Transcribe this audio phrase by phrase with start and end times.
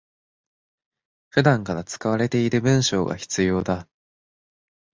[1.29, 3.87] 普段から使われている文章が必要だ